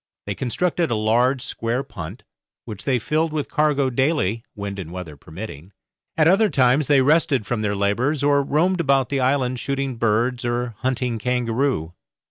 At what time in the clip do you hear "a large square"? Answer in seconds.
0.89-1.83